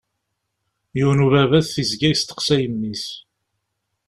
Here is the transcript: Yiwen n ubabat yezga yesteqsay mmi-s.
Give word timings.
Yiwen 0.97 1.19
n 1.21 1.23
ubabat 1.25 1.69
yezga 1.79 2.07
yesteqsay 2.09 2.63
mmi-s. 2.71 3.05